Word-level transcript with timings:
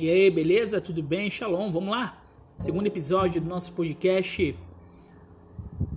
E 0.00 0.08
aí, 0.08 0.30
beleza? 0.30 0.80
Tudo 0.80 1.02
bem? 1.02 1.28
Shalom, 1.28 1.72
vamos 1.72 1.90
lá? 1.90 2.22
Segundo 2.56 2.86
episódio 2.86 3.40
do 3.40 3.48
nosso 3.48 3.72
podcast, 3.72 4.56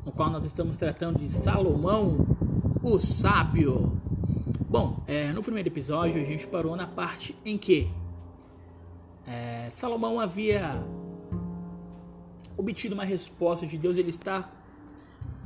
no 0.04 0.12
qual 0.12 0.28
nós 0.32 0.44
estamos 0.44 0.76
tratando 0.76 1.20
de 1.20 1.30
Salomão, 1.30 2.26
o 2.82 2.98
sábio. 2.98 4.02
Bom, 4.68 5.04
é, 5.06 5.32
no 5.34 5.44
primeiro 5.44 5.70
episódio 5.70 6.20
a 6.20 6.26
gente 6.26 6.48
parou 6.48 6.76
na 6.76 6.88
parte 6.88 7.36
em 7.46 7.60
que 7.60 7.92
é, 9.28 9.68
Salomão 9.70 10.20
havia 10.20 10.84
obtido 12.58 12.96
uma 12.96 13.06
resposta 13.06 13.68
de 13.68 13.78
Deus, 13.78 14.00
ele 14.00 14.10
está 14.10 14.50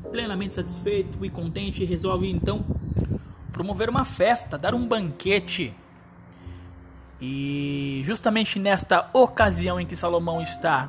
plenamente 0.10 0.54
satisfeito 0.54 1.26
e 1.26 1.30
contente 1.30 1.84
e 1.84 1.86
resolve 1.86 2.30
então 2.30 2.64
promover 3.52 3.90
uma 3.90 4.06
festa, 4.06 4.58
dar 4.58 4.74
um 4.74 4.88
banquete. 4.88 5.76
E 7.20 8.02
justamente 8.04 8.60
nesta 8.60 9.10
ocasião 9.14 9.80
em 9.80 9.86
que 9.86 9.96
Salomão 9.96 10.42
está 10.42 10.88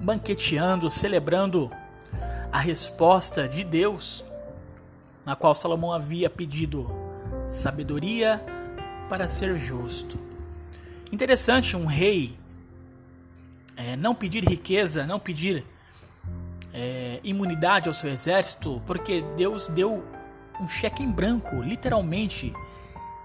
banqueteando, 0.00 0.88
celebrando 0.88 1.70
a 2.50 2.58
resposta 2.58 3.48
de 3.48 3.62
Deus, 3.62 4.24
na 5.24 5.36
qual 5.36 5.54
Salomão 5.54 5.92
havia 5.92 6.28
pedido 6.30 6.90
sabedoria 7.44 8.42
para 9.08 9.28
ser 9.28 9.58
justo. 9.58 10.18
Interessante 11.12 11.76
um 11.76 11.86
rei 11.86 12.36
é, 13.76 13.96
não 13.96 14.14
pedir 14.14 14.44
riqueza, 14.44 15.06
não 15.06 15.18
pedir 15.18 15.64
é, 16.72 17.18
imunidade 17.24 17.88
ao 17.88 17.94
seu 17.94 18.10
exército, 18.10 18.82
porque 18.86 19.22
Deus 19.36 19.68
deu 19.68 20.04
um 20.60 20.68
cheque 20.68 21.02
em 21.02 21.10
branco, 21.10 21.56
literalmente, 21.62 22.52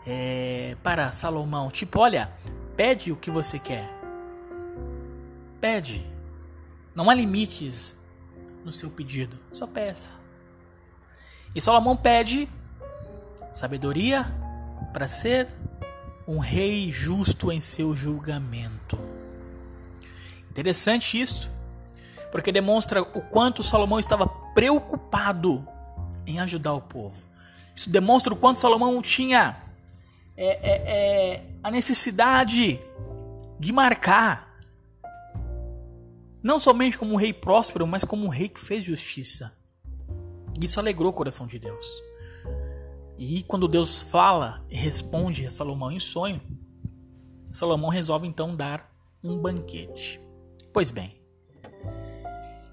é, 0.05 0.75
para 0.83 1.11
Salomão. 1.11 1.69
Tipo, 1.69 1.99
olha, 1.99 2.31
pede 2.75 3.11
o 3.11 3.15
que 3.15 3.31
você 3.31 3.57
quer. 3.57 3.89
Pede. 5.59 6.05
Não 6.93 7.09
há 7.09 7.13
limites 7.13 7.97
no 8.63 8.71
seu 8.71 8.89
pedido, 8.89 9.37
só 9.51 9.67
peça. 9.67 10.11
E 11.53 11.61
Salomão 11.61 11.95
pede 11.95 12.49
sabedoria 13.51 14.25
para 14.91 15.07
ser 15.07 15.47
um 16.27 16.39
rei 16.39 16.91
justo 16.91 17.51
em 17.51 17.59
seu 17.59 17.95
julgamento. 17.95 18.97
Interessante 20.49 21.19
isso, 21.19 21.51
porque 22.31 22.51
demonstra 22.51 23.01
o 23.01 23.21
quanto 23.21 23.61
Salomão 23.61 23.99
estava 23.99 24.27
preocupado 24.27 25.67
em 26.25 26.39
ajudar 26.39 26.73
o 26.73 26.81
povo. 26.81 27.25
Isso 27.75 27.89
demonstra 27.89 28.33
o 28.33 28.37
quanto 28.37 28.59
Salomão 28.59 29.01
tinha 29.01 29.64
é, 30.37 30.47
é, 30.47 31.33
é, 31.33 31.45
a 31.63 31.71
necessidade 31.71 32.79
de 33.59 33.71
marcar, 33.71 34.59
não 36.43 36.59
somente 36.59 36.97
como 36.97 37.13
um 37.13 37.17
rei 37.17 37.33
próspero, 37.33 37.87
mas 37.87 38.03
como 38.03 38.25
um 38.25 38.29
rei 38.29 38.49
que 38.49 38.59
fez 38.59 38.83
justiça. 38.83 39.55
Isso 40.61 40.79
alegrou 40.79 41.09
o 41.11 41.13
coração 41.13 41.47
de 41.47 41.59
Deus. 41.59 41.85
E 43.17 43.43
quando 43.43 43.67
Deus 43.67 44.01
fala 44.01 44.65
e 44.69 44.75
responde 44.75 45.45
a 45.45 45.49
Salomão 45.49 45.91
em 45.91 45.99
sonho, 45.99 46.41
Salomão 47.51 47.89
resolve 47.89 48.27
então 48.27 48.55
dar 48.55 48.93
um 49.23 49.39
banquete. 49.39 50.19
Pois 50.73 50.91
bem, 50.91 51.19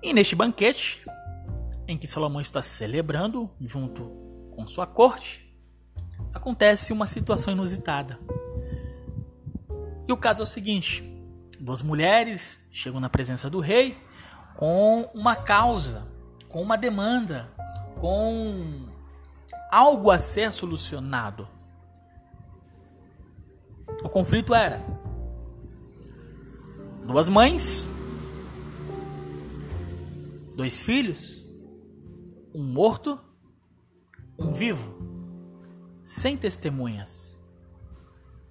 e 0.02 0.12
neste 0.12 0.34
banquete, 0.34 1.00
em 1.86 1.96
que 1.96 2.08
Salomão 2.08 2.40
está 2.40 2.60
celebrando 2.60 3.48
junto 3.60 4.10
com 4.50 4.66
sua 4.66 4.84
corte, 4.84 5.51
acontece 6.32 6.92
uma 6.92 7.06
situação 7.06 7.52
inusitada. 7.52 8.18
E 10.06 10.12
o 10.12 10.16
caso 10.16 10.40
é 10.40 10.44
o 10.44 10.46
seguinte: 10.46 11.02
duas 11.60 11.82
mulheres 11.82 12.66
chegam 12.70 13.00
na 13.00 13.08
presença 13.08 13.48
do 13.48 13.60
rei 13.60 13.96
com 14.56 15.08
uma 15.14 15.36
causa, 15.36 16.06
com 16.48 16.62
uma 16.62 16.76
demanda, 16.76 17.48
com 18.00 18.86
algo 19.70 20.10
a 20.10 20.18
ser 20.18 20.52
solucionado. 20.52 21.48
O 24.02 24.08
conflito 24.08 24.54
era 24.54 24.82
duas 27.06 27.28
mães 27.28 27.88
dois 30.54 30.80
filhos, 30.80 31.44
um 32.54 32.62
morto, 32.62 33.18
um 34.38 34.52
vivo, 34.52 35.01
sem 36.12 36.36
testemunhas, 36.36 37.40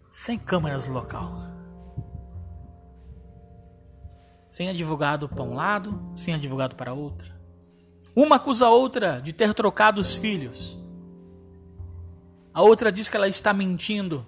sem 0.10 0.40
câmeras 0.40 0.88
no 0.88 0.96
local, 0.96 1.32
sem 4.50 4.68
advogado 4.68 5.30
para 5.30 5.44
um 5.44 5.54
lado, 5.54 6.12
sem 6.16 6.34
advogado 6.34 6.76
para 6.76 6.92
outro. 6.92 7.32
Uma 8.16 8.38
acusa 8.38 8.66
a 8.66 8.72
outra 8.72 9.22
de 9.22 9.32
ter 9.32 9.54
trocado 9.54 10.02
os 10.02 10.16
filhos. 10.16 10.76
A 12.52 12.64
outra 12.64 12.92
diz 12.92 13.08
que 13.08 13.16
ela 13.16 13.28
está 13.28 13.54
mentindo 13.54 14.26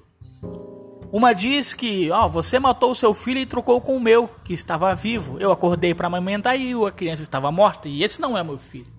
uma 1.12 1.34
diz 1.34 1.74
que, 1.74 2.10
ó, 2.12 2.28
você 2.28 2.58
matou 2.60 2.92
o 2.92 2.96
seu 2.96 3.14
filho 3.14 3.40
e 3.40 3.46
trocou 3.46 3.82
com 3.82 3.98
o 3.98 4.00
meu, 4.00 4.28
que 4.44 4.54
estava 4.54 4.94
vivo. 4.96 5.40
Eu 5.40 5.52
acordei 5.52 5.94
para 5.94 6.08
amamentar 6.08 6.60
e 6.60 6.74
a 6.74 6.92
criança 6.92 7.22
estava 7.22 7.52
morta, 7.52 7.88
e 7.88 8.04
esse 8.04 8.22
não 8.22 8.38
é 8.38 8.44
meu 8.44 8.58
filho. 8.58 8.92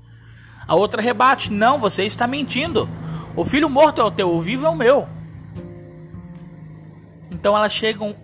A 0.66 0.74
outra 0.74 1.02
rebate: 1.02 1.52
Não, 1.52 1.78
você 1.78 2.04
está 2.04 2.26
mentindo. 2.26 2.88
O 3.36 3.44
filho 3.44 3.68
morto 3.68 4.00
é 4.00 4.04
o 4.04 4.10
teu, 4.12 4.30
o 4.30 4.40
vivo 4.40 4.64
é 4.64 4.68
o 4.68 4.76
meu. 4.76 5.08
Então 7.32 7.56
elas 7.56 7.72
chegam 7.72 8.14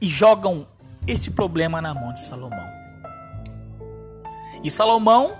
e 0.00 0.08
jogam 0.08 0.66
este 1.06 1.30
problema 1.30 1.82
na 1.82 1.92
mão 1.92 2.12
de 2.14 2.20
Salomão. 2.20 2.66
E 4.64 4.70
Salomão, 4.70 5.36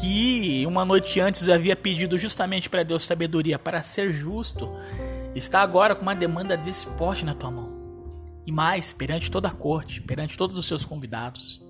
que 0.00 0.66
uma 0.66 0.84
noite 0.84 1.20
antes 1.20 1.48
havia 1.48 1.76
pedido 1.76 2.18
justamente 2.18 2.68
para 2.68 2.82
Deus 2.82 3.06
sabedoria 3.06 3.58
para 3.58 3.82
ser 3.82 4.12
justo, 4.12 4.68
está 5.34 5.60
agora 5.60 5.94
com 5.94 6.02
uma 6.02 6.14
demanda 6.14 6.56
desse 6.56 6.86
porte 6.86 7.24
na 7.24 7.34
tua 7.34 7.52
mão. 7.52 7.78
E 8.44 8.50
mais, 8.50 8.92
perante 8.92 9.30
toda 9.30 9.46
a 9.46 9.52
corte, 9.52 10.02
perante 10.02 10.36
todos 10.36 10.58
os 10.58 10.66
seus 10.66 10.84
convidados. 10.84 11.62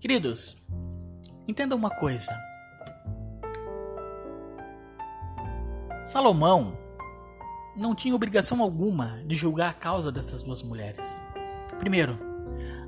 Queridos, 0.00 0.56
entendam 1.46 1.76
uma 1.76 1.90
coisa. 1.90 2.32
Salomão 6.06 6.78
não 7.76 7.92
tinha 7.92 8.14
obrigação 8.14 8.62
alguma 8.62 9.20
de 9.26 9.34
julgar 9.34 9.70
a 9.70 9.74
causa 9.74 10.12
dessas 10.12 10.40
duas 10.40 10.62
mulheres. 10.62 11.20
Primeiro, 11.80 12.16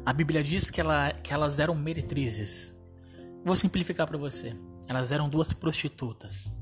a 0.07 0.13
Bíblia 0.13 0.43
diz 0.43 0.71
que, 0.71 0.81
ela, 0.81 1.13
que 1.13 1.35
elas 1.35 1.59
eram 1.59 1.75
meretrizes. 1.75 2.73
Vou 3.45 3.57
simplificar 3.57 4.07
para 4.07 4.17
você. 4.17 4.57
Elas 4.89 5.11
eram 5.11 5.29
duas 5.29 5.53
prostitutas. 5.53 6.55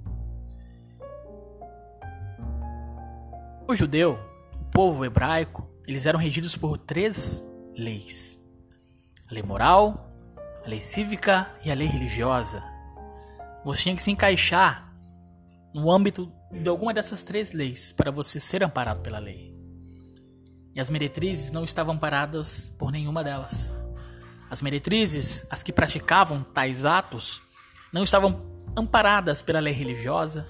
O 3.68 3.74
judeu, 3.74 4.18
o 4.54 4.64
povo 4.70 5.04
hebraico, 5.04 5.68
eles 5.86 6.06
eram 6.06 6.18
regidos 6.18 6.56
por 6.56 6.78
três 6.78 7.44
leis: 7.76 8.42
a 9.28 9.34
lei 9.34 9.42
moral, 9.42 10.10
a 10.64 10.68
lei 10.68 10.80
cívica 10.80 11.52
e 11.62 11.70
a 11.70 11.74
lei 11.74 11.86
religiosa. 11.86 12.64
Você 13.62 13.82
tinha 13.82 13.96
que 13.96 14.02
se 14.02 14.10
encaixar 14.10 14.90
no 15.74 15.90
âmbito 15.90 16.32
de 16.50 16.68
alguma 16.68 16.94
dessas 16.94 17.22
três 17.22 17.52
leis 17.52 17.92
para 17.92 18.10
você 18.10 18.38
ser 18.38 18.62
amparado 18.62 19.00
pela 19.00 19.18
lei. 19.18 19.54
E 20.74 20.80
as 20.80 20.90
meretrizes 20.90 21.52
não 21.52 21.64
estavam 21.64 21.94
amparadas 21.94 22.72
por 22.78 22.92
nenhuma 22.92 23.24
delas. 23.24 23.74
As 24.50 24.62
meretrizes, 24.62 25.46
as 25.50 25.62
que 25.62 25.72
praticavam 25.72 26.42
tais 26.42 26.84
atos, 26.84 27.40
não 27.92 28.04
estavam 28.04 28.42
amparadas 28.76 29.42
pela 29.42 29.58
lei 29.58 29.72
religiosa, 29.72 30.46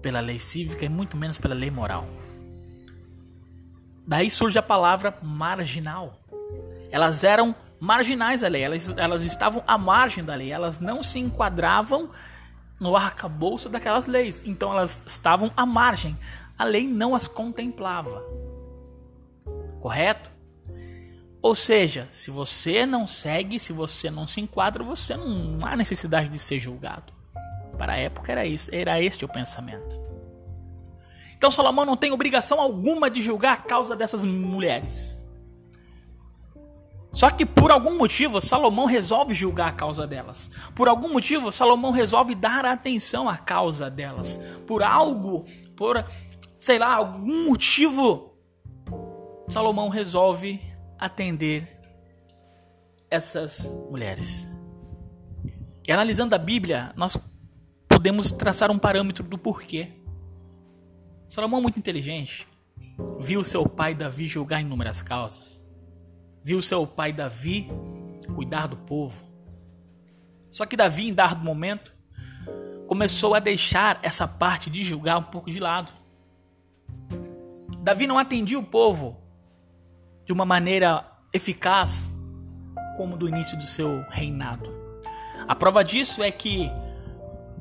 pela 0.00 0.20
lei 0.20 0.38
cívica 0.38 0.84
e 0.84 0.88
muito 0.88 1.16
menos 1.16 1.38
pela 1.38 1.54
lei 1.54 1.70
moral. 1.70 2.08
Daí 4.06 4.30
surge 4.30 4.58
a 4.58 4.62
palavra 4.62 5.16
marginal. 5.22 6.18
Elas 6.90 7.22
eram 7.22 7.54
marginais 7.78 8.40
da 8.40 8.48
lei, 8.48 8.62
elas, 8.62 8.88
elas 8.96 9.22
estavam 9.22 9.62
à 9.66 9.78
margem 9.78 10.24
da 10.24 10.34
lei, 10.34 10.50
elas 10.50 10.80
não 10.80 11.02
se 11.02 11.18
enquadravam 11.18 12.10
no 12.80 12.96
arcabouço 12.96 13.68
daquelas 13.68 14.06
leis, 14.06 14.42
então 14.44 14.72
elas 14.72 15.04
estavam 15.06 15.52
à 15.54 15.66
margem. 15.66 16.18
A 16.58 16.64
lei 16.64 16.88
não 16.88 17.14
as 17.14 17.26
contemplava. 17.28 18.24
Correto? 19.80 20.30
Ou 21.42 21.54
seja, 21.54 22.08
se 22.10 22.30
você 22.30 22.84
não 22.84 23.06
segue, 23.06 23.60
se 23.60 23.72
você 23.72 24.10
não 24.10 24.26
se 24.26 24.40
enquadra, 24.40 24.82
você 24.82 25.16
não 25.16 25.58
há 25.62 25.76
necessidade 25.76 26.28
de 26.28 26.38
ser 26.38 26.58
julgado. 26.58 27.12
Para 27.78 27.92
a 27.92 27.96
época 27.96 28.32
era 28.32 28.46
isso, 28.46 28.74
era 28.74 29.00
este 29.00 29.24
o 29.24 29.28
pensamento. 29.28 29.98
Então 31.36 31.50
Salomão 31.50 31.86
não 31.86 31.96
tem 31.96 32.12
obrigação 32.12 32.60
alguma 32.60 33.10
de 33.10 33.22
julgar 33.22 33.54
a 33.54 33.56
causa 33.56 33.96
dessas 33.96 34.24
mulheres. 34.24 35.19
Só 37.12 37.30
que 37.30 37.44
por 37.44 37.70
algum 37.70 37.98
motivo 37.98 38.40
Salomão 38.40 38.86
resolve 38.86 39.34
julgar 39.34 39.68
a 39.68 39.72
causa 39.72 40.06
delas. 40.06 40.50
Por 40.74 40.88
algum 40.88 41.12
motivo 41.12 41.50
Salomão 41.50 41.90
resolve 41.90 42.34
dar 42.34 42.64
atenção 42.64 43.28
à 43.28 43.36
causa 43.36 43.90
delas. 43.90 44.40
Por 44.66 44.82
algo, 44.82 45.44
por 45.76 46.04
sei 46.58 46.78
lá, 46.78 46.94
algum 46.94 47.46
motivo 47.46 48.30
Salomão 49.48 49.88
resolve 49.88 50.60
atender 50.98 51.80
essas 53.10 53.68
mulheres. 53.90 54.46
E 55.86 55.90
analisando 55.90 56.34
a 56.34 56.38
Bíblia, 56.38 56.92
nós 56.94 57.18
podemos 57.88 58.30
traçar 58.30 58.70
um 58.70 58.78
parâmetro 58.78 59.24
do 59.24 59.36
porquê. 59.36 59.88
Salomão, 61.28 61.60
muito 61.60 61.78
inteligente, 61.78 62.46
viu 63.18 63.42
seu 63.42 63.68
pai 63.68 63.94
Davi 63.94 64.26
julgar 64.26 64.60
inúmeras 64.60 65.02
causas, 65.02 65.60
viu 66.42 66.60
seu 66.62 66.86
pai 66.86 67.12
Davi 67.12 67.68
cuidar 68.34 68.66
do 68.66 68.76
povo. 68.76 69.24
Só 70.50 70.66
que 70.66 70.76
Davi, 70.76 71.08
em 71.08 71.14
dado 71.14 71.44
momento, 71.44 71.94
começou 72.86 73.34
a 73.34 73.38
deixar 73.38 73.98
essa 74.02 74.26
parte 74.26 74.68
de 74.68 74.82
julgar 74.82 75.18
um 75.18 75.24
pouco 75.24 75.50
de 75.50 75.60
lado. 75.60 75.92
Davi 77.80 78.06
não 78.06 78.18
atendia 78.18 78.58
o 78.58 78.62
povo 78.62 79.20
de 80.24 80.32
uma 80.32 80.44
maneira 80.44 81.06
eficaz 81.32 82.10
como 82.96 83.16
do 83.16 83.28
início 83.28 83.56
do 83.56 83.64
seu 83.64 84.04
reinado. 84.10 84.68
A 85.48 85.54
prova 85.54 85.82
disso 85.82 86.22
é 86.22 86.30
que, 86.30 86.70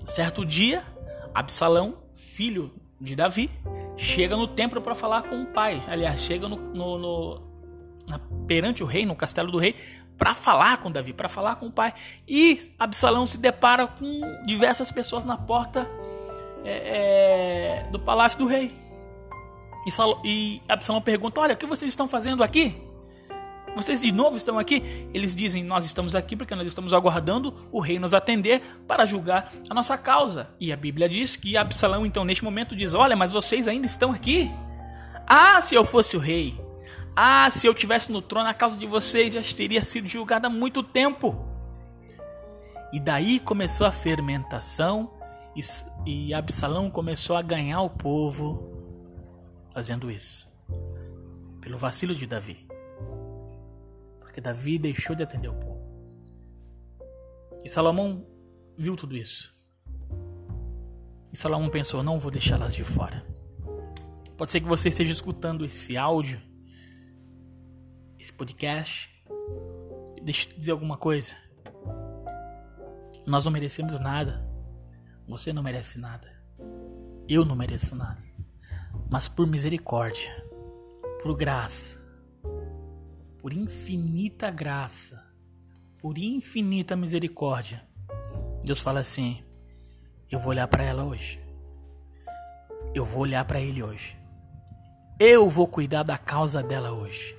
certo 0.06 0.46
dia, 0.46 0.84
Absalão, 1.34 2.04
filho 2.14 2.74
de 3.00 3.16
Davi, 3.16 3.50
chega 3.96 4.36
no 4.36 4.48
templo 4.48 4.82
para 4.82 4.96
falar 4.96 5.24
com 5.24 5.44
o 5.44 5.46
pai. 5.48 5.82
Aliás, 5.88 6.22
chega 6.22 6.48
no, 6.48 6.58
no, 6.58 6.98
no 6.98 7.49
perante 8.48 8.82
o 8.82 8.86
rei, 8.86 9.06
no 9.06 9.16
castelo 9.16 9.52
do 9.52 9.58
rei, 9.58 9.76
para 10.18 10.34
falar 10.34 10.78
com 10.78 10.92
Davi, 10.92 11.14
para 11.14 11.30
falar 11.30 11.56
com 11.56 11.68
o 11.68 11.72
pai. 11.72 11.94
E 12.28 12.60
Absalão 12.78 13.26
se 13.26 13.38
depara 13.38 13.88
com 13.88 14.22
diversas 14.46 14.92
pessoas 14.92 15.24
na 15.24 15.38
porta 15.38 15.88
é, 16.66 17.84
é, 17.86 17.92
do 17.92 18.00
palácio 18.00 18.38
do 18.40 18.46
rei. 18.46 18.74
E, 19.86 20.28
e 20.28 20.62
Absalão 20.68 21.02
pergunta: 21.02 21.40
Olha, 21.40 21.54
o 21.54 21.58
que 21.58 21.66
vocês 21.66 21.92
estão 21.92 22.08
fazendo 22.08 22.44
aqui? 22.44 22.76
Vocês 23.76 24.02
de 24.02 24.12
novo 24.12 24.36
estão 24.36 24.60
aqui? 24.60 25.08
Eles 25.14 25.34
dizem: 25.36 25.64
Nós 25.64 25.86
estamos 25.86 26.16
aqui 26.16 26.36
porque 26.36 26.54
nós 26.54 26.68
estamos 26.68 26.94
aguardando 26.94 27.54
o 27.72 27.80
rei 27.80 27.98
nos 27.98 28.14
atender 28.14 28.62
para 28.88 29.06
julgar 29.06 29.54
a 29.70 29.74
nossa 29.74 29.98
causa. 29.98 30.50
E 30.60 30.74
a 30.74 30.76
Bíblia 30.76 31.08
diz 31.08 31.36
que 31.36 31.56
Absalão, 31.56 32.06
então, 32.06 32.26
neste 32.26 32.44
momento, 32.44 32.76
diz: 32.76 32.94
Olha, 32.94 33.16
mas 33.16 33.32
vocês 33.32 33.68
ainda 33.68 33.88
estão 33.88 34.12
aqui? 34.12 34.52
Ah, 35.26 35.62
se 35.62 35.76
eu 35.76 35.86
fosse 35.86 36.18
o 36.18 36.20
rei! 36.20 36.69
Ah, 37.22 37.50
se 37.52 37.68
eu 37.68 37.74
tivesse 37.74 38.14
no 38.14 38.22
trono, 38.22 38.48
a 38.48 38.54
causa 38.54 38.78
de 38.78 38.88
vocês 38.88 39.34
já 39.34 39.42
teria 39.44 39.84
sido 39.84 40.08
julgada 40.08 40.48
há 40.48 40.50
muito 40.50 40.82
tempo. 40.82 41.36
E 42.94 43.00
daí 43.00 43.42
começou 43.42 43.86
a 43.86 43.92
fermentação 43.92 45.20
e 46.06 46.34
Absalão 46.34 46.90
começou 46.90 47.36
a 47.36 47.42
ganhar 47.42 47.82
o 47.82 47.90
povo 47.90 48.72
fazendo 49.74 50.10
isso. 50.10 50.50
Pelo 51.60 51.78
vacilo 51.78 52.16
de 52.16 52.26
Davi. 52.26 52.66
Porque 54.22 54.40
Davi 54.40 54.80
deixou 54.80 55.14
de 55.14 55.24
atender 55.24 55.50
o 55.50 55.56
povo. 55.56 55.82
E 57.66 57.68
Salomão 57.68 58.26
viu 58.78 58.96
tudo 58.96 59.18
isso. 59.18 59.54
E 61.34 61.38
Salomão 61.38 61.70
pensou: 61.70 62.02
não 62.02 62.18
vou 62.18 62.32
deixá-las 62.32 62.74
de 62.74 62.86
fora. 62.86 63.28
Pode 64.38 64.52
ser 64.52 64.62
que 64.62 64.68
você 64.70 64.88
esteja 64.88 65.12
escutando 65.12 65.66
esse 65.66 65.98
áudio, 65.98 66.48
esse 68.20 68.34
podcast. 68.34 69.10
Deixa 70.22 70.46
eu 70.46 70.52
te 70.52 70.60
dizer 70.60 70.72
alguma 70.72 70.98
coisa. 70.98 71.36
Nós 73.26 73.46
não 73.46 73.52
merecemos 73.52 74.00
nada. 74.00 74.48
Você 75.28 75.54
não 75.54 75.64
merece 75.64 76.00
nada. 76.00 76.28
Eu 77.28 77.46
não 77.46 77.56
mereço 77.56 77.96
nada. 77.96 78.22
Mas 79.10 79.28
por 79.28 79.48
misericórdia, 79.48 80.46
por 81.22 81.36
graça, 81.36 82.00
por 83.40 83.54
infinita 83.54 84.52
graça, 84.52 85.26
por 86.00 86.18
infinita 86.18 86.96
misericórdia, 86.96 87.88
Deus 88.64 88.82
fala 88.82 89.00
assim: 89.00 89.44
eu 90.30 90.40
vou 90.40 90.50
olhar 90.50 90.68
para 90.68 90.84
ela 90.84 91.04
hoje. 91.04 91.40
Eu 92.94 93.06
vou 93.06 93.22
olhar 93.22 93.46
para 93.46 93.60
ele 93.60 93.82
hoje. 93.82 94.18
Eu 95.20 95.50
vou 95.50 95.68
cuidar 95.68 96.04
da 96.04 96.18
causa 96.18 96.62
dela 96.62 96.92
hoje. 96.92 97.38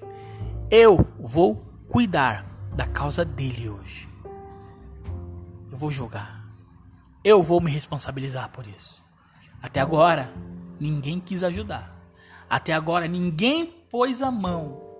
Eu 0.71 1.07
vou 1.19 1.57
cuidar 1.89 2.47
da 2.75 2.87
causa 2.87 3.25
dele 3.25 3.69
hoje. 3.69 4.09
Eu 5.71 5.77
vou 5.77 5.91
julgar. 5.91 6.45
Eu 7.25 7.43
vou 7.43 7.61
me 7.61 7.71
responsabilizar 7.71 8.51
por 8.51 8.67
isso. 8.67 9.05
Até 9.61 9.81
agora, 9.81 10.33
ninguém 10.79 11.21
quis 11.21 11.43
ajudar. 11.43 11.99
Até 12.49 12.73
agora, 12.73 13.07
ninguém 13.07 13.67
pôs 13.91 14.23
a 14.23 14.31
mão 14.31 14.91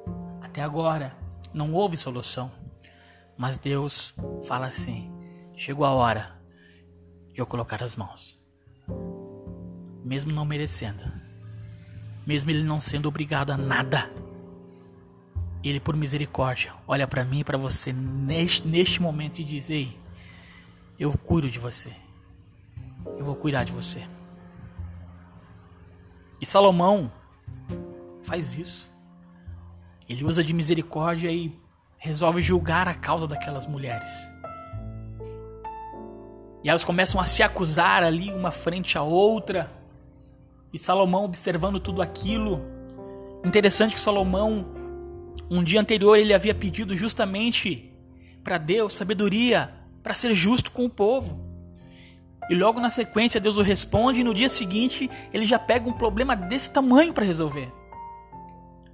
até 0.51 0.63
agora 0.63 1.17
não 1.55 1.73
houve 1.73 1.97
solução. 1.97 2.51
Mas 3.39 3.57
Deus 3.57 4.17
fala 4.49 4.67
assim: 4.67 5.09
chegou 5.57 5.87
a 5.87 5.93
hora 5.93 6.37
de 7.33 7.41
eu 7.41 7.47
colocar 7.47 7.83
as 7.85 7.95
mãos. 7.95 8.37
Mesmo 10.05 10.33
não 10.33 10.45
merecendo, 10.45 11.05
mesmo 12.27 12.51
ele 12.51 12.65
não 12.65 12.81
sendo 12.81 13.09
obrigado 13.09 13.51
a 13.51 13.57
nada, 13.57 14.11
ele 15.69 15.81
por 15.81 15.95
misericórdia 15.95 16.73
olha 16.89 17.07
para 17.07 17.25
mim 17.25 17.41
e 17.41 17.45
para 17.45 17.59
você 17.59 17.93
neste, 17.93 18.67
neste 18.67 19.03
momento 19.03 19.41
e 19.41 19.45
diz: 19.45 19.69
Ei, 19.69 19.99
eu 20.99 21.17
cuido 21.19 21.51
de 21.51 21.59
você, 21.59 21.93
eu 23.19 23.25
vou 23.25 23.37
cuidar 23.37 23.65
de 23.65 23.73
você. 23.73 24.03
E 26.41 26.47
Salomão 26.47 27.13
faz 28.23 28.59
isso. 28.59 28.91
Ele 30.09 30.25
usa 30.25 30.43
de 30.43 30.53
misericórdia 30.53 31.31
e 31.31 31.57
resolve 31.99 32.41
julgar 32.41 32.89
a 32.89 32.95
causa 32.95 33.29
daquelas 33.29 33.67
mulheres. 33.67 34.11
E 36.65 36.69
elas 36.69 36.85
começam 36.85 37.21
a 37.21 37.25
se 37.25 37.43
acusar 37.43 38.03
ali, 38.03 38.33
uma 38.33 38.51
frente 38.51 38.99
à 38.99 39.03
outra. 39.03 39.71
E 40.73 40.79
Salomão 40.79 41.25
observando 41.25 41.79
tudo 41.79 42.03
aquilo. 42.03 42.61
Interessante 43.45 43.95
que 43.95 44.01
Salomão, 44.01 44.67
um 45.51 45.65
dia 45.65 45.81
anterior, 45.81 46.17
ele 46.17 46.33
havia 46.33 46.55
pedido 46.55 46.95
justamente 46.95 47.93
para 48.43 48.57
Deus 48.59 48.95
sabedoria 48.95 49.73
para 50.03 50.15
ser 50.15 50.35
justo 50.35 50.71
com 50.71 50.85
o 50.85 50.91
povo. 50.91 51.49
E 52.49 52.55
logo 52.55 52.81
na 52.81 52.91
sequência 52.91 53.41
Deus 53.41 53.57
o 53.57 53.63
responde 53.63 54.21
e 54.21 54.25
no 54.25 54.35
dia 54.35 54.49
seguinte 54.49 55.11
ele 55.33 55.47
já 55.47 55.59
pega 55.59 55.89
um 55.89 55.93
problema 55.93 56.35
desse 56.35 56.73
tamanho 56.73 57.13
para 57.13 57.25
resolver. 57.25 57.73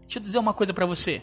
Deixa 0.02 0.18
eu 0.18 0.22
dizer 0.22 0.38
uma 0.38 0.54
coisa 0.54 0.74
para 0.74 0.86
você. 0.86 1.22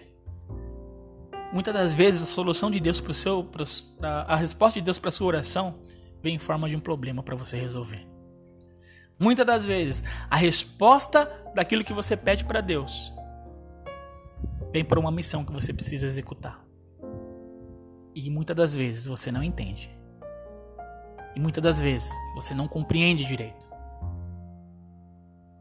Muitas 1.51 1.73
das 1.73 1.93
vezes 1.93 2.23
a 2.23 2.25
solução 2.25 2.71
de 2.71 2.79
Deus 2.79 2.99
para 2.99 3.11
o 3.11 3.13
seu, 3.13 3.43
pro, 3.43 3.63
a, 4.01 4.33
a 4.33 4.35
resposta 4.35 4.79
de 4.79 4.85
Deus 4.85 4.97
para 4.97 5.11
sua 5.11 5.27
oração 5.27 5.75
vem 6.21 6.35
em 6.35 6.39
forma 6.39 6.69
de 6.69 6.75
um 6.75 6.79
problema 6.79 7.21
para 7.21 7.35
você 7.35 7.57
resolver. 7.57 8.07
Muitas 9.19 9.45
das 9.45 9.65
vezes 9.65 10.03
a 10.29 10.35
resposta 10.35 11.29
daquilo 11.53 11.83
que 11.83 11.93
você 11.93 12.17
pede 12.17 12.43
para 12.43 12.61
Deus 12.61 13.13
vem 14.73 14.83
para 14.83 14.99
uma 14.99 15.11
missão 15.11 15.45
que 15.45 15.53
você 15.53 15.71
precisa 15.71 16.07
executar. 16.07 16.65
E 18.15 18.27
muitas 18.27 18.55
das 18.55 18.73
vezes 18.73 19.05
você 19.05 19.31
não 19.31 19.43
entende. 19.43 19.95
E 21.35 21.39
muitas 21.39 21.63
das 21.63 21.79
vezes 21.79 22.09
você 22.33 22.55
não 22.55 22.67
compreende 22.67 23.23
direito. 23.23 23.69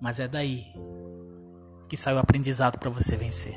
Mas 0.00 0.18
é 0.18 0.26
daí 0.26 0.72
que 1.88 1.96
sai 1.96 2.14
o 2.14 2.18
aprendizado 2.18 2.78
para 2.78 2.88
você 2.88 3.14
vencer. 3.14 3.56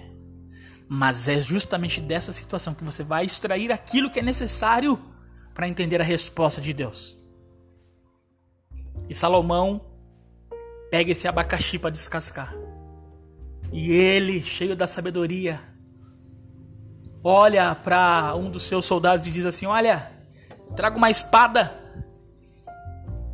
Mas 0.89 1.29
é 1.29 1.39
justamente 1.39 2.01
dessa 2.01 2.33
situação 2.33 2.73
que 2.73 2.83
você 2.83 3.01
vai 3.01 3.25
extrair 3.25 3.71
aquilo 3.71 4.11
que 4.11 4.19
é 4.19 4.23
necessário 4.23 5.01
para 5.53 5.69
entender 5.69 6.01
a 6.01 6.03
resposta 6.03 6.59
de 6.59 6.73
Deus. 6.73 7.17
E 9.09 9.15
Salomão 9.15 9.85
pega 10.91 11.11
esse 11.11 11.29
abacaxi 11.29 11.79
para 11.79 11.89
descascar. 11.89 12.64
E 13.77 13.91
ele, 13.91 14.41
cheio 14.41 14.73
da 14.73 14.87
sabedoria, 14.87 15.59
olha 17.21 17.75
para 17.75 18.33
um 18.33 18.49
dos 18.49 18.63
seus 18.63 18.85
soldados 18.85 19.27
e 19.27 19.31
diz 19.31 19.45
assim: 19.45 19.65
Olha, 19.65 20.13
traga 20.77 20.95
uma 20.95 21.09
espada, 21.09 21.77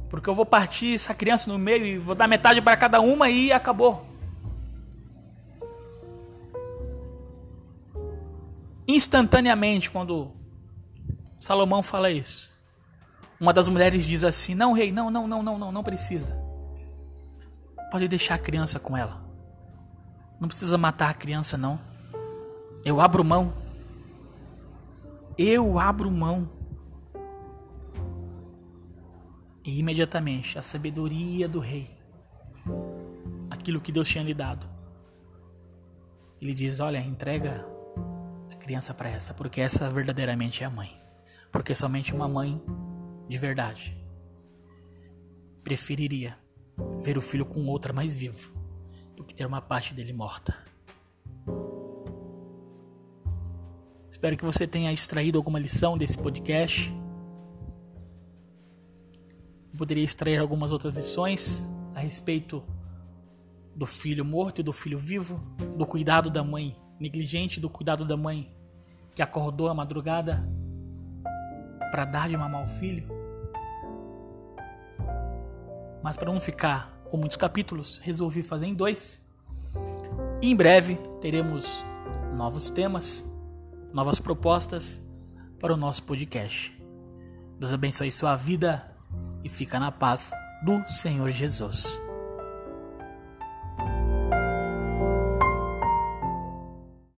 porque 0.10 0.27
eu 0.27 0.33
vou 0.33 0.43
partir 0.43 0.95
essa 0.95 1.13
criança 1.13 1.48
no 1.48 1.60
meio 1.60 1.86
e 1.86 2.00
vou 2.00 2.15
dar 2.15 2.27
metade 2.27 2.60
para 2.60 2.75
cada 2.75 3.00
uma 3.00 3.29
e 3.29 3.51
acabou. 3.51 4.03
Instantaneamente, 8.88 9.91
quando 9.91 10.31
Salomão 11.39 11.83
fala 11.83 12.10
isso, 12.10 12.50
uma 13.39 13.53
das 13.53 13.69
mulheres 13.69 14.07
diz 14.07 14.24
assim: 14.24 14.55
Não, 14.55 14.74
rei, 14.74 14.91
não, 14.91 15.12
não, 15.12 15.27
não, 15.27 15.43
não, 15.43 15.60
não, 15.60 15.71
não 15.71 15.83
precisa. 15.83 16.36
Pode 17.91 18.07
deixar 18.07 18.33
a 18.33 18.39
criança 18.39 18.79
com 18.79 18.98
ela. 18.98 19.30
Não 20.41 20.48
precisa 20.48 20.75
matar 20.75 21.12
a 21.12 21.13
criança, 21.13 21.55
não. 21.55 21.79
Eu 22.83 23.00
abro 23.00 23.24
mão. 23.24 23.53
Eu 25.38 25.77
abro 25.77 26.10
mão. 26.10 26.50
E 29.63 29.77
imediatamente 29.77 30.57
a 30.57 30.63
sabedoria 30.63 31.48
do 31.48 31.60
rei, 31.60 31.95
aquilo 33.51 33.79
que 33.79 33.91
Deus 33.91 34.10
tinha 34.10 34.24
lhe 34.24 34.33
dado, 34.33 34.67
ele 36.41 36.53
diz: 36.53 36.79
Olha, 36.79 36.98
entrega 36.98 37.63
a 38.51 38.55
criança 38.55 38.95
para 38.95 39.10
essa, 39.10 39.36
porque 39.36 39.62
essa 39.62 39.91
verdadeiramente 39.91 40.63
é 40.63 40.65
a 40.65 40.71
mãe. 40.71 41.00
Porque 41.51 41.75
somente 41.75 42.15
uma 42.15 42.27
mãe 42.27 42.60
de 43.29 43.38
verdade 43.38 43.95
preferiria 45.63 46.36
ver 47.03 47.15
o 47.15 47.21
filho 47.21 47.45
com 47.45 47.67
outra 47.67 47.93
mais 47.93 48.15
vivo 48.15 48.60
do 49.21 49.27
que 49.27 49.35
ter 49.35 49.45
uma 49.45 49.61
parte 49.61 49.93
dele 49.93 50.11
morta. 50.11 50.55
Espero 54.09 54.35
que 54.35 54.43
você 54.43 54.67
tenha 54.67 54.91
extraído 54.91 55.37
alguma 55.37 55.59
lição 55.59 55.97
desse 55.97 56.17
podcast. 56.17 56.91
Eu 59.71 59.77
poderia 59.77 60.03
extrair 60.03 60.37
algumas 60.37 60.71
outras 60.71 60.95
lições 60.95 61.63
a 61.93 61.99
respeito 61.99 62.63
do 63.75 63.85
filho 63.85 64.25
morto 64.25 64.59
e 64.59 64.63
do 64.63 64.73
filho 64.73 64.97
vivo, 64.97 65.37
do 65.77 65.85
cuidado 65.85 66.29
da 66.29 66.43
mãe 66.43 66.75
negligente, 66.99 67.59
do 67.59 67.69
cuidado 67.69 68.05
da 68.05 68.17
mãe 68.17 68.53
que 69.15 69.21
acordou 69.21 69.69
à 69.69 69.73
madrugada 69.73 70.43
para 71.91 72.05
dar 72.05 72.27
de 72.27 72.35
mamar 72.35 72.63
o 72.63 72.67
filho. 72.67 73.07
Mas 76.03 76.17
para 76.17 76.31
não 76.31 76.39
ficar 76.39 77.00
com 77.11 77.17
muitos 77.17 77.35
capítulos, 77.35 77.99
resolvi 78.01 78.41
fazer 78.41 78.67
em 78.67 78.73
dois. 78.73 79.21
E 80.41 80.49
em 80.49 80.55
breve 80.55 80.95
teremos 81.19 81.83
novos 82.33 82.69
temas, 82.69 83.29
novas 83.93 84.17
propostas 84.17 84.97
para 85.59 85.73
o 85.73 85.77
nosso 85.77 86.03
podcast. 86.03 86.73
Deus 87.59 87.73
abençoe 87.73 88.09
sua 88.09 88.37
vida 88.37 88.89
e 89.43 89.49
fica 89.49 89.77
na 89.77 89.91
paz 89.91 90.31
do 90.63 90.87
Senhor 90.87 91.29
Jesus. 91.31 91.99